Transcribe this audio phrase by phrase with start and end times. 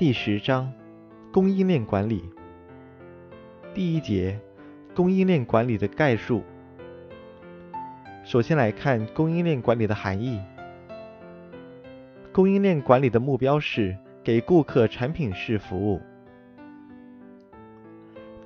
[0.00, 0.72] 第十章
[1.30, 2.24] 供应链管理
[3.74, 4.40] 第一节
[4.94, 6.42] 供应链管理的概述。
[8.24, 10.40] 首先来看供应链管理的含义。
[12.32, 13.94] 供应链管理的目标是
[14.24, 16.00] 给顾客产品式服务，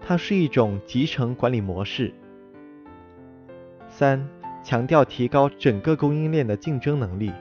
[0.01, 2.13] 它是一种集成管理模式。
[3.87, 4.29] 三、
[4.65, 7.33] 强调提高整个供应链的竞争能力。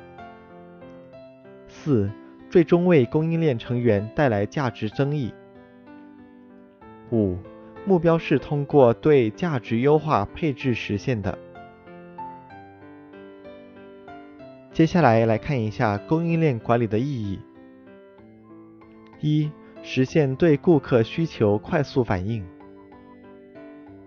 [1.67, 2.11] 四。
[2.53, 5.33] 最终为供应链成员带来价值增益。
[7.11, 7.35] 五、
[7.83, 11.35] 目标是通过对价值优化配置实现的。
[14.71, 17.39] 接下来来看一下供应链管理的意义：
[19.19, 22.43] 一、实现对顾客需求快速反应；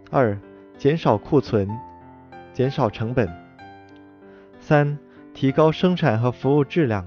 [0.08, 0.38] 二、
[0.78, 1.68] 减少库存，
[2.52, 3.26] 减少成本；
[4.60, 4.96] 三、
[5.34, 7.04] 提高生产和服务质量。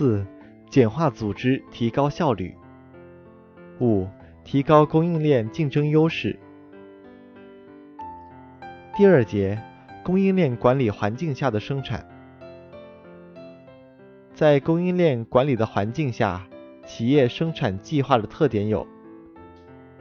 [0.00, 0.24] 四、
[0.70, 2.56] 简化组织，提高效率。
[3.82, 4.08] 五、
[4.42, 6.38] 提高供应链竞争优势。
[8.96, 9.62] 第二节，
[10.02, 12.08] 供应链管理环境下的生产。
[14.32, 16.48] 在供应链管理的环境下，
[16.86, 18.86] 企业生产计划的特点有：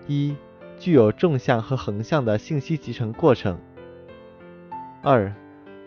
[0.08, 0.34] 一、
[0.78, 3.58] 具有纵向和横向的信息集成过程；
[5.04, 5.36] 二、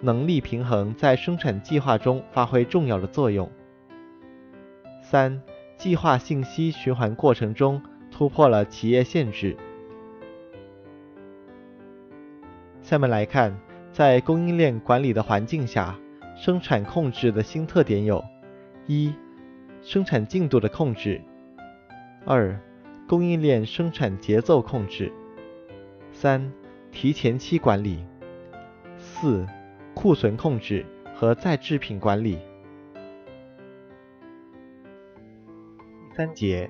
[0.03, 3.51] 能力平衡在生产计划中发挥重要的作用。
[5.12, 5.42] 三、
[5.77, 9.55] 计划信息循环过程中突破了企业限制。
[12.80, 13.55] 下面来看，
[13.92, 15.94] 在供应链管理的环境下，
[16.34, 18.24] 生产控制的新特点有：
[18.86, 19.12] 一、
[19.83, 21.20] 生产进度的控制；
[22.24, 22.58] 二、
[23.06, 25.12] 供应链生产节奏控制；
[26.10, 26.50] 三、
[26.90, 27.98] 提前期管理；
[28.96, 29.46] 四、
[29.92, 32.38] 库存控制和再制品管理。
[36.14, 36.68] 三节，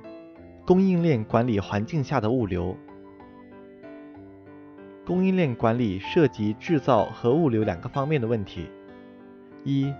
[0.64, 2.76] 供应链管理环境下的物流。
[5.04, 8.68] 供应链管理涉及制造和物流两个方面的问题。
[9.64, 9.92] 一、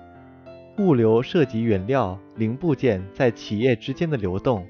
[0.79, 4.65] 物流涉及原料、零部件在企业之间的流动，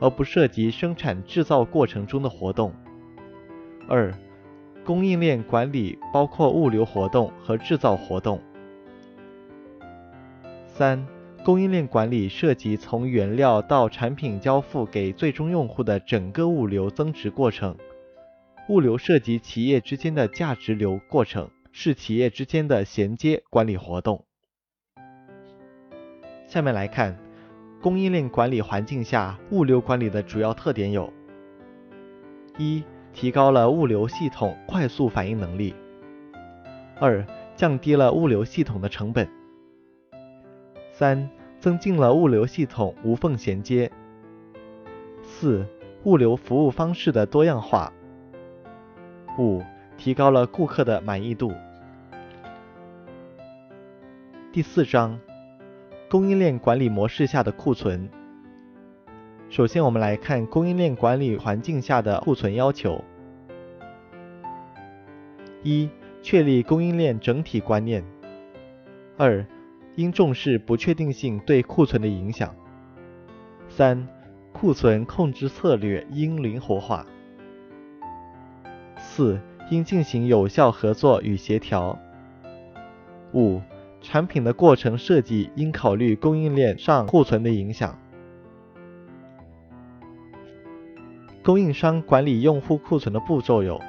[0.00, 2.72] 而不涉及生产制造过程中的活动。
[3.86, 4.10] 二、
[4.86, 8.40] 供应链管理包括物流活动和制造活动。
[10.66, 11.06] 三。
[11.44, 17.76] 供应链管理涉及从原料到产品交付给最终用户的整个物流增值过程。
[18.70, 24.24] 物流涉及企业之间的价值流过程，是企业之间的衔接管理活动。
[26.46, 27.18] 下面来看
[27.82, 31.12] 供应链管理环境下物流管理的主要特点有：
[32.56, 32.82] 一、
[33.12, 35.74] 提高了物流系统快速反应能力；
[36.98, 37.22] 二、
[37.54, 39.28] 降低了物流系统的成本。
[40.96, 41.28] 三、
[41.58, 43.90] 增进了物流系统无缝衔接。
[45.24, 45.66] 四、
[46.04, 47.92] 物流服务方式的多样化。
[49.36, 49.60] 五、
[49.98, 51.52] 提高了顾客的满意度。
[54.52, 55.18] 第四章，
[56.08, 58.08] 供应链管理模式下的库存。
[59.50, 63.02] 首先，我们来看供应链管理环境下的库存要求。
[65.64, 65.90] 一、
[66.22, 68.04] 确立供应链整体观念。
[69.16, 69.44] 二、
[69.96, 72.54] 应重视不确定性对库存的影响。
[73.68, 74.06] 三、
[74.52, 77.06] 库存控制策略应灵活化。
[78.96, 79.40] 四、
[79.70, 81.98] 应进行有效合作与协调。
[83.32, 83.60] 五、
[84.00, 87.98] 产品的过程设计应考虑供应链上库存的影响。
[91.42, 93.80] 供应商管理用户库存的步骤有：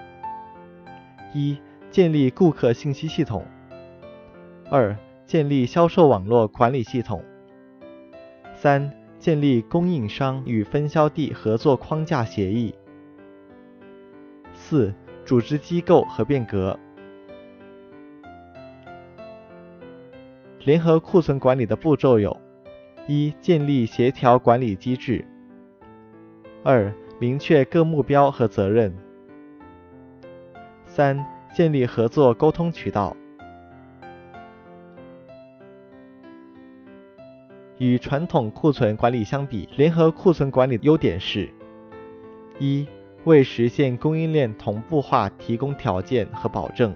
[1.33, 1.57] 一、
[1.89, 3.45] 建立顾客信息系统。
[4.69, 7.23] 二、建立销售网络管理系统。
[8.53, 12.73] 三、建立供应商与分销地合作框架协议。
[14.53, 14.93] 四、
[15.25, 16.79] 组织机构和变革。
[20.63, 22.35] 联合库存管理的步骤有：
[23.07, 25.23] 一、建立协调管理机制；
[26.63, 28.91] 二、明确各目标和责任；
[30.85, 31.23] 三、
[31.53, 33.15] 建立合作沟通渠道。
[37.77, 41.49] 与传统库存管理相比，联合库存管理的优点是：
[42.57, 42.87] 一、
[43.25, 46.91] 为实现供应链同步化提供条件和保证；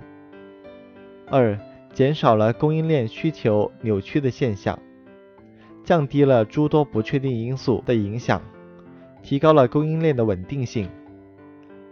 [1.30, 1.60] 二、
[1.92, 4.80] 减少了供应链需求扭曲的现象，
[5.84, 8.42] 降低了诸多不确定因素的影响，
[9.22, 10.88] 提高了供应链的稳定性；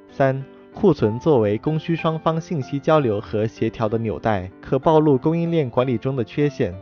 [0.09, 0.41] 三、
[0.73, 6.73] 库存作为供需双方信息交流和协调的纽带，可暴露供应链管理中的缺陷。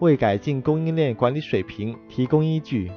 [0.00, 2.90] 为改进供应链管理水平提供依据。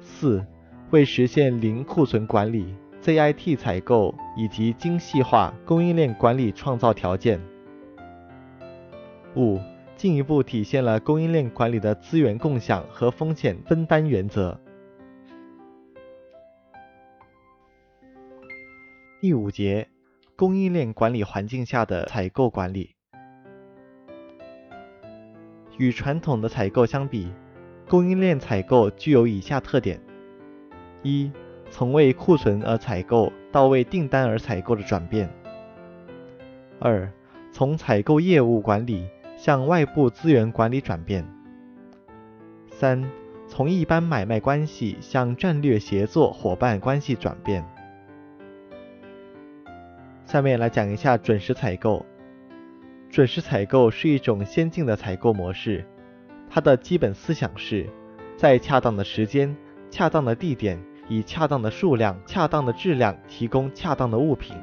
[0.00, 0.44] 四、
[0.90, 7.40] 为实现零库存管理，ZIT 采购以及精细化供应链管理创造条件。
[9.34, 9.58] 五、
[9.96, 14.58] 进一步体现了供应链管理的资源共享和风险分担原则。
[19.20, 19.88] 第五节，
[20.36, 22.95] 供应链管理环境下的采购管理。
[25.78, 27.30] 与传统的采购相比，
[27.88, 30.00] 供应链采购具有以下特点：
[31.02, 31.30] 一、
[31.70, 35.28] 从为库存而采购到为订单而采购的转变；
[36.78, 37.10] 二、
[37.52, 39.06] 从采购业务管理
[39.36, 41.22] 向外部资源管理转变；
[42.70, 43.04] 三、
[43.46, 47.64] 从一般买卖关系向战略协作伙伴关系转变。
[50.24, 52.04] 下面来讲一下准时采购。
[53.10, 55.84] 准时采购是一种先进的采购模式，
[56.50, 57.88] 它的基本思想是，
[58.36, 59.56] 在恰当的时间、
[59.90, 64.56] 恰当的地点，以恰当的数量、恰当的质量提供恰当的物品。